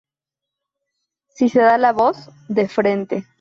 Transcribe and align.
Si 1.35 1.47
se 1.47 1.61
da 1.61 1.77
la 1.77 1.93
voz 1.93 2.31
¡De 2.47 2.67
frente! 2.67 3.27